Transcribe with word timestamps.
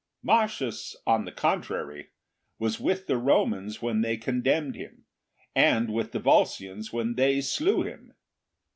Marcius, 0.23 0.95
on 1.05 1.25
the 1.25 1.31
contrary, 1.31 2.07
was 2.57 2.79
with 2.79 3.05
the 3.05 3.19
Romans 3.19 3.83
when 3.83 4.01
they 4.01 4.17
condemned 4.17 4.75
him, 4.75 5.05
and 5.55 5.93
with 5.93 6.11
the 6.11 6.17
Volscians 6.19 6.91
when 6.91 7.13
they 7.13 7.39
slew 7.39 7.83
him. 7.83 8.11